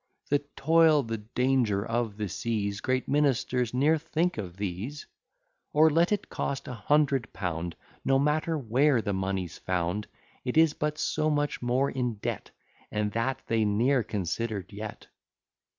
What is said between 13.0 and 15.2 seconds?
that they ne'er consider'd yet.